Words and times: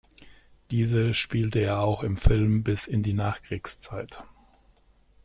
Diese 0.71 1.13
spielte 1.13 1.59
er 1.59 1.81
auch 1.81 2.01
im 2.01 2.17
Film 2.17 2.63
bis 2.63 2.87
in 2.87 3.03
die 3.03 3.13
Nachkriegszeit. 3.13 4.23